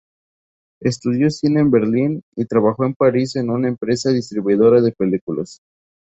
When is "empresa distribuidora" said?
3.67-4.81